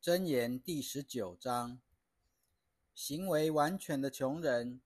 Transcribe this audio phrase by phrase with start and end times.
[0.00, 1.80] 箴言第十九章：
[2.94, 4.80] 行为完全的穷人，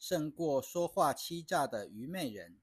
[0.00, 2.58] 胜过说话欺诈的愚昧人。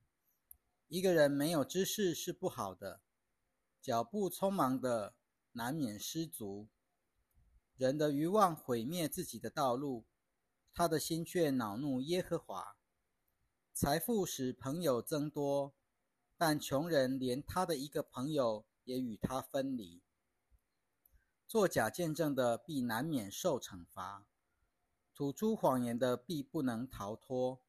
[0.90, 3.00] 一个人没有知识是不好的，
[3.82, 5.16] 脚步匆忙的
[5.54, 6.68] 难免失足。
[7.78, 10.06] 人的欲望毁灭自己的道路，
[10.74, 12.76] 他的心却恼怒耶和华。
[13.74, 15.74] 财富使朋友增多，
[16.36, 20.02] 但穷人连他的一个朋友也与他分离。
[21.48, 24.26] 作假见证的必难免受惩罚，
[25.14, 27.62] 吐出谎言的必不能逃脱。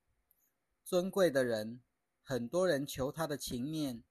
[0.83, 1.83] 尊贵的人，
[2.23, 4.03] 很多人求他的情面；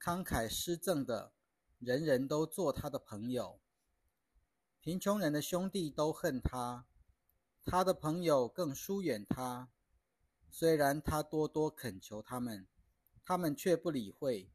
[0.00, 1.32] 慷慨施赠的，
[1.78, 3.60] 人人都做他的朋友。
[4.80, 6.86] 贫穷人的兄弟都恨他，
[7.64, 9.68] 他的朋友更疏远他。
[10.48, 12.66] 虽然他多多恳求他们，
[13.22, 14.50] 他们却不理会。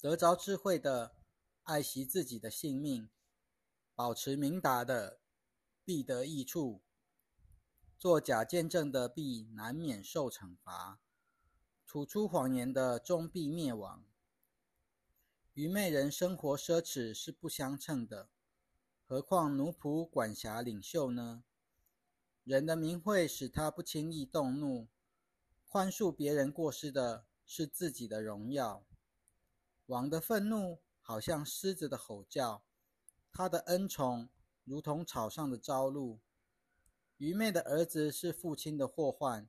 [0.00, 1.14] 得着智慧的，
[1.64, 3.10] 爱惜自己的性命。
[3.98, 5.18] 保持明达的，
[5.84, 6.82] 必得益处；
[7.98, 11.00] 作假见证的，必难免受惩罚；
[11.84, 14.04] 吐出谎言的，终必灭亡。
[15.54, 18.30] 愚昧人生活奢侈是不相称的，
[19.04, 21.42] 何况奴仆、管辖、领袖呢？
[22.44, 24.86] 人的名讳使他不轻易动怒，
[25.66, 28.86] 宽恕别人过失的是自己的荣耀。
[29.86, 32.62] 王的愤怒好像狮子的吼叫。
[33.32, 34.28] 他的恩宠
[34.64, 36.20] 如同草上的朝露，
[37.16, 39.48] 愚昧的儿子是父亲的祸患，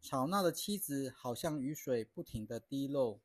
[0.00, 3.20] 吵闹的妻子好像雨水不停的滴漏。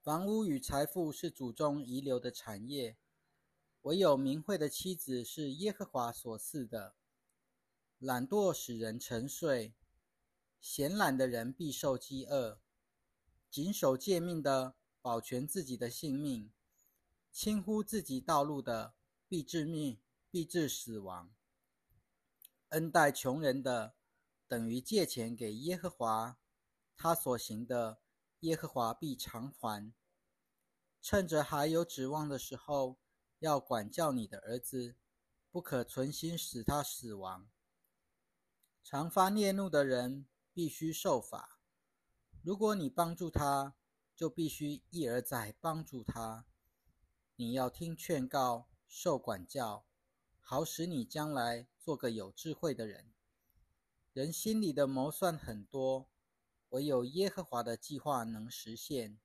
[0.00, 2.96] 房屋与财富是祖宗遗留的产业，
[3.82, 6.94] 唯有明慧的妻子是耶和华所赐的。
[7.98, 9.74] 懒惰使人沉睡，
[10.60, 12.60] 闲懒的人必受饥饿。
[13.50, 16.50] 谨守诫命的，保全自己的性命。
[17.34, 18.94] 轻忽自己道路的，
[19.26, 21.34] 必致命，必致死亡。
[22.68, 23.96] 恩待穷人的，
[24.46, 26.38] 等于借钱给耶和华，
[26.96, 28.00] 他所行的，
[28.40, 29.92] 耶和华必偿还。
[31.02, 33.00] 趁着还有指望的时候，
[33.40, 34.94] 要管教你的儿子，
[35.50, 37.50] 不可存心使他死亡。
[38.84, 41.58] 常发烈怒的人，必须受罚。
[42.42, 43.74] 如果你帮助他，
[44.14, 46.46] 就必须一而再帮助他。
[47.36, 49.84] 你要听劝告，受管教，
[50.38, 53.12] 好使你将来做个有智慧的人。
[54.12, 56.08] 人心里的谋算很多，
[56.68, 59.18] 唯有耶和华的计划能实现。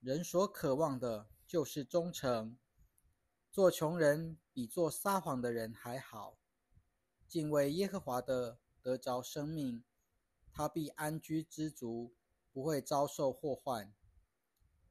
[0.00, 2.58] 人所渴望的就是忠诚。
[3.52, 6.36] 做穷人比做撒谎的人还好。
[7.28, 9.84] 敬畏耶和华的得着生命，
[10.50, 12.16] 他必安居知足，
[12.52, 13.94] 不会遭受祸患。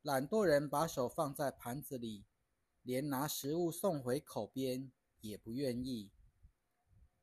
[0.03, 2.25] 懒惰人把手放在盘子里，
[2.81, 6.09] 连拿食物送回口边也不愿意。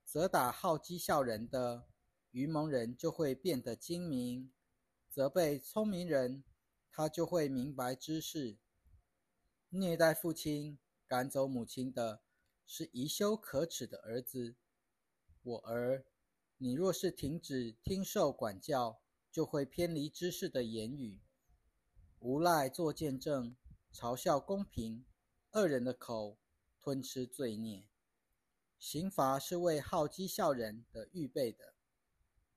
[0.04, 1.88] 责打好讥笑人的
[2.30, 4.52] 愚蒙人就会变得精明；
[5.10, 6.44] 责备聪明人，
[6.92, 8.58] 他就会明白知识。
[9.70, 10.78] 虐待父亲、
[11.08, 12.22] 赶走母亲的，
[12.64, 14.54] 是贻羞可耻的儿子。
[15.42, 16.04] 我儿，
[16.58, 19.00] 你若是停止听受管教，
[19.32, 21.20] 就会偏离知识的言语。
[22.20, 23.56] 无赖做见证，
[23.92, 25.04] 嘲笑公平；
[25.52, 26.36] 恶人的口
[26.80, 27.86] 吞吃罪孽。
[28.76, 31.74] 刑罚是为好讥笑人的预备的，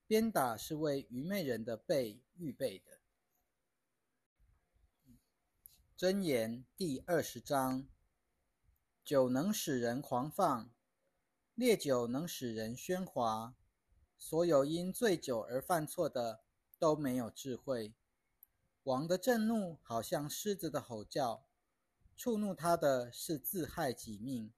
[0.07, 2.99] 鞭打是为愚昧人的背预备的。
[5.95, 7.87] 箴言第二十章：
[9.03, 10.71] 酒能使人狂放，
[11.53, 13.55] 烈酒能使人喧哗。
[14.17, 16.43] 所有因醉酒而犯错的，
[16.79, 17.93] 都没有智慧。
[18.83, 21.45] 王的震怒好像狮子的吼叫，
[22.17, 24.51] 触怒他的是自害己命。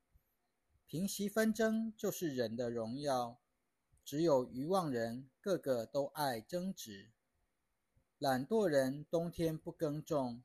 [0.85, 3.41] 平息纷争就是人的荣耀，
[4.06, 7.12] 只有愚妄人个个都爱争执。
[8.17, 10.41] 懒惰人冬天不耕种，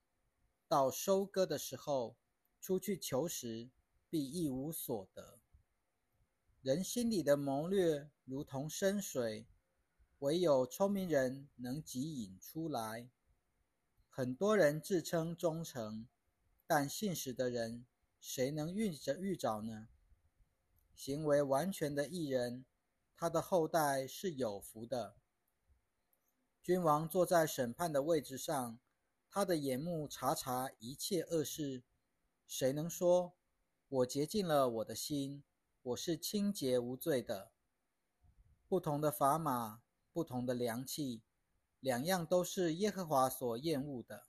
[0.66, 2.16] 到收割的时候
[2.60, 3.70] 出去求食，
[4.10, 5.38] 必一无所得。
[6.62, 9.46] 人心里的谋略如同深水，
[10.18, 13.08] 唯有聪明人能汲引出来。
[14.18, 16.08] 很多人自称忠诚，
[16.66, 17.86] 但信实的人，
[18.18, 19.86] 谁能预着预着呢？
[20.92, 22.64] 行为完全的艺人，
[23.16, 25.14] 他的后代是有福的。
[26.64, 28.80] 君王坐在审判的位置上，
[29.30, 31.84] 他的眼目察察一切恶事。
[32.48, 33.36] 谁能说，
[33.88, 35.44] 我洁净了我的心，
[35.80, 37.52] 我是清洁无罪的？
[38.66, 39.80] 不同的砝码，
[40.12, 41.22] 不同的量器。
[41.80, 44.24] 两样都是耶和华所厌恶的。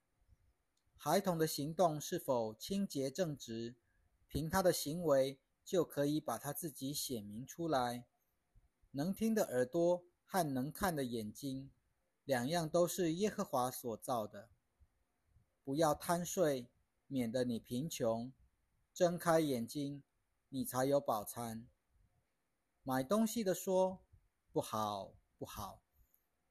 [0.96, 3.76] 孩童的行动是否清洁正直，
[4.28, 8.06] 凭他的行为就可以把他自己显明出来。
[8.92, 11.72] 能听的耳朵和能看的眼睛，
[12.26, 14.50] 两样都是耶和华所造的。
[15.64, 16.68] 不要贪睡，
[17.08, 18.32] 免得你贫穷；
[18.94, 20.04] 睁开眼睛，
[20.50, 21.68] 你才有饱餐。
[22.84, 24.02] 买东西的说
[24.52, 25.82] ：“不好，不好。”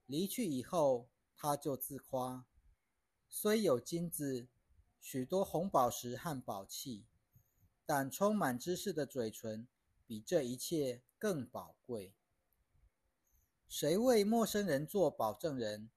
[0.09, 2.47] 离去以后，他就自夸。
[3.29, 4.49] 虽有金子、
[4.99, 7.05] 许多红宝石和宝器，
[7.85, 9.69] 但充满知识的嘴唇
[10.07, 12.15] 比这一切更宝贵。
[13.69, 15.91] 谁为陌生人做保证人，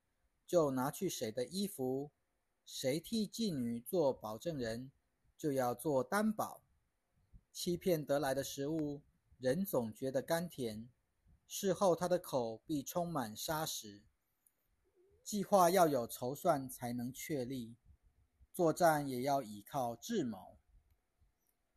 [0.45, 2.11] 就拿去谁的衣服；
[2.65, 4.91] 谁替妓女做保证人，
[5.37, 6.61] 就要做担保。
[7.53, 9.01] 欺骗得来的食物，
[9.37, 10.89] 人总觉得甘甜，
[11.53, 14.03] 事后他的口必充满沙石。
[15.21, 17.75] 计划要有筹算才能确立，
[18.53, 20.57] 作战也要依靠智谋。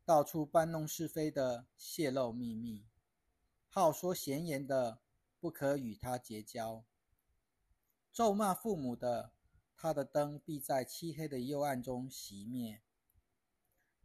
[0.05, 2.85] 到处搬弄是非的，泄露秘密；
[3.67, 5.01] 好说闲言的，
[5.41, 6.85] 不可与他结交。
[8.13, 9.33] 咒骂父母的，
[9.75, 12.81] 他的灯必在漆黑的幽暗中熄灭。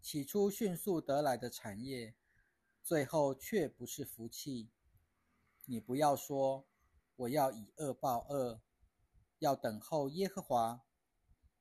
[0.02, 2.16] 起初迅速得来的产业，
[2.82, 4.72] 最后却不是福气。
[5.64, 6.66] 你不要说，
[7.16, 8.60] 我要以恶报恶。
[9.38, 10.82] 要等候耶和华，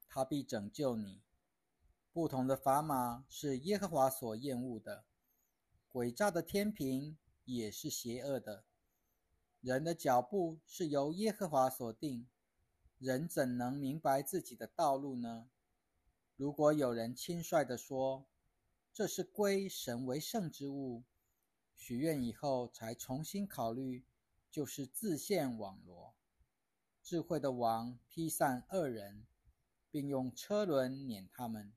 [0.10, 1.22] 他必拯救你。
[2.12, 5.06] 不同的砝码是耶和华所厌恶的，
[5.90, 8.66] 诡诈的天平也是邪恶的。
[9.62, 12.28] 人的脚步是由耶和华所定，
[12.98, 15.50] 人怎能明白自己的道路呢？
[16.36, 18.26] 如果有人轻率地说，
[18.92, 21.04] 这是归神为圣之物，
[21.80, 24.04] 许愿以后才重新考虑，
[24.52, 26.14] 就是自陷网罗。
[27.02, 29.26] 智慧的王劈散恶人，
[29.90, 31.74] 并用车轮碾他们。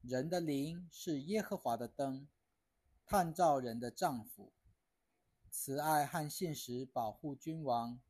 [0.00, 2.26] 人的灵是耶和华的灯，
[3.04, 4.54] 探照人的丈夫。
[5.50, 8.00] 慈爱和信实保护君王，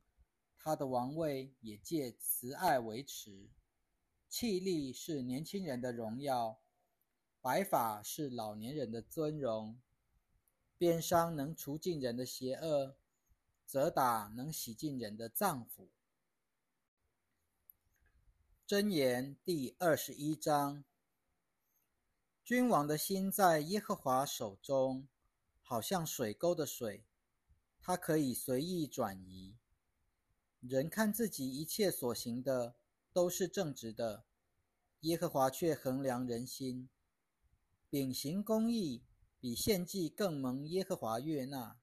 [0.56, 3.50] 他的王位也借慈爱维持。
[4.28, 6.60] 气力是年轻人的荣耀，
[7.40, 9.80] 白发是老年人的尊荣。
[10.78, 12.94] 鞭伤能除尽人的邪恶，
[13.66, 15.88] 责打能洗尽人的脏腑。
[18.64, 20.84] 箴言第二十一章：
[22.44, 25.08] 君王的心在耶和华手中，
[25.60, 27.04] 好像水沟的水，
[27.80, 29.56] 他可以随意转移。
[30.60, 32.76] 人看自己一切所行的
[33.12, 34.24] 都是正直的，
[35.00, 36.88] 耶和华却衡量人心。
[37.90, 39.02] 秉行公义，
[39.40, 41.78] 比献祭更蒙耶和华悦纳。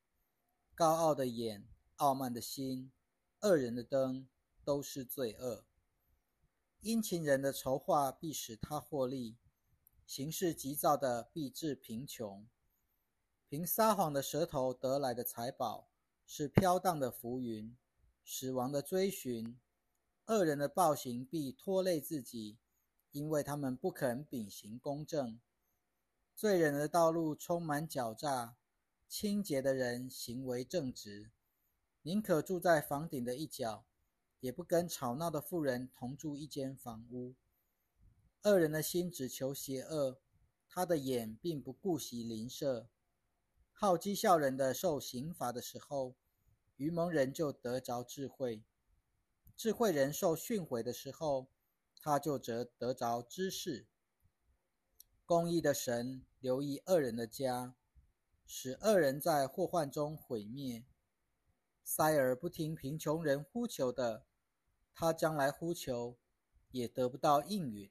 [0.73, 1.65] 高傲的眼，
[1.95, 2.91] 傲慢的心，
[3.41, 4.27] 恶人的灯，
[4.63, 5.65] 都是罪恶。
[6.81, 9.37] 殷勤人的筹划必使他获利，
[10.05, 12.45] 行事急躁的必致贫穷。
[13.47, 15.87] 凭撒谎的舌头得来的财宝，
[16.25, 17.77] 是飘荡的浮云。
[18.25, 19.57] 死亡的追寻，
[20.25, 22.57] 恶人的暴行必拖累自己，
[23.11, 25.39] 因为他们不肯秉行公正。
[26.35, 28.57] 罪人的道路充满狡诈，
[29.07, 31.31] 清洁的人行为正直，
[32.01, 33.85] 宁可住在房顶的一角。
[34.41, 37.33] 也不跟吵闹的妇人同住一间房屋。
[38.43, 40.19] 恶人的心只求邪恶，
[40.67, 42.87] 他的眼并不顾惜邻舍。
[43.71, 46.13] 好讥笑人的受刑罚的时候，
[46.75, 48.61] 愚蒙人就得着智慧；
[49.57, 51.47] 智慧人受训诲的时候，
[51.99, 53.87] 他就则得着知识。
[55.27, 57.73] 公义的神留意恶人的家，
[58.45, 60.85] 使恶人在祸患中毁灭。
[61.83, 64.27] 塞尔不听贫穷人呼求的。
[64.93, 66.19] 他将来呼求，
[66.69, 67.89] 也得不到应允。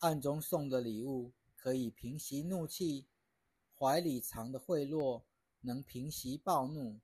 [0.00, 3.06] 暗中送的礼物可以平息怒气，
[3.76, 5.22] 怀里藏的贿赂
[5.60, 7.00] 能平息暴怒。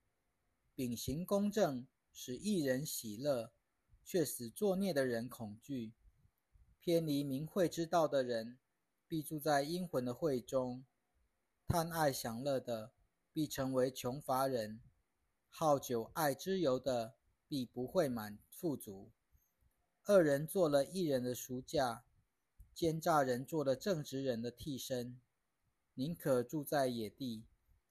[0.74, 3.52] 秉行公正，使一人喜乐，
[4.04, 5.94] 却使作孽的人恐惧。
[6.80, 8.58] 偏离明慧之道的人，
[9.06, 10.84] 必住在阴魂的会中。
[11.68, 12.92] 贪爱享乐的，
[13.32, 14.80] 必成为穷乏人。
[15.48, 17.14] 好酒爱之油的。
[17.46, 19.12] 必不会满富足。
[20.04, 22.04] 二人做了一人的赎价，
[22.74, 25.20] 奸诈人做了正直人的替身。
[25.92, 27.44] 宁可住在野地，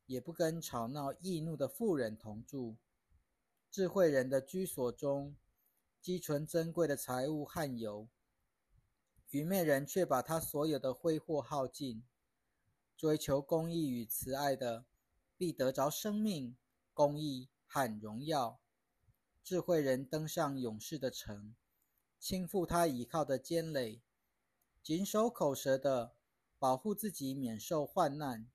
[0.08, 2.76] 也不跟吵闹易怒的妇人同住。
[3.72, 5.38] 智慧人的居所中，
[6.02, 8.10] 积存珍贵的财物和油。
[9.34, 12.04] 愚昧人却把他所有的挥霍耗尽。
[12.96, 14.86] 追求公义与慈爱的，
[15.36, 16.56] 必得着生命、
[16.94, 18.60] 公义和荣耀。
[19.44, 21.56] 智慧人登上勇士的城，
[22.20, 24.02] 倾覆他倚靠的坚垒；
[24.84, 26.14] 谨守口舌的，
[26.60, 28.48] 保护自己免受患难。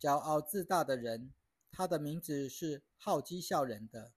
[0.00, 1.32] 骄傲自大的人，
[1.70, 4.12] 他的名字是好讥笑人的。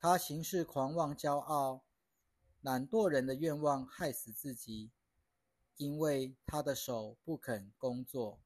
[0.00, 1.84] 他行事狂妄骄傲，
[2.66, 4.90] 懒惰人的愿望害死自己，
[5.76, 8.40] 因为他的手不肯工作。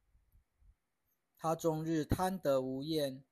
[1.39, 3.25] 他终日贪得无厌，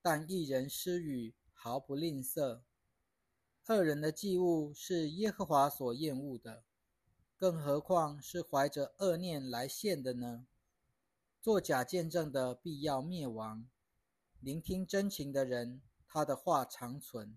[0.00, 2.60] 但一人施予毫不吝啬。
[3.66, 6.62] 恶人的祭物是耶和华所厌恶的，
[7.36, 10.46] 更何况是怀着恶念来献的呢？
[11.40, 13.68] 作假见证的必要灭亡，
[14.38, 17.36] 聆听真情的人，他的话长存。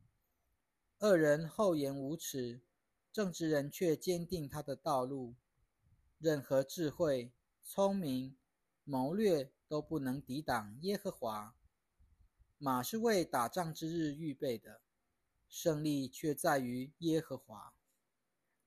[0.99, 2.61] 恶人厚颜无耻，
[3.15, 5.35] 正直人却坚定他的道路。
[6.19, 7.31] 任何智慧、
[7.63, 8.35] 聪明、
[8.83, 11.55] 谋略都不能抵挡耶和华。
[12.57, 14.81] 马是为打仗之日预备的。
[15.47, 17.74] 胜利却在于耶和华。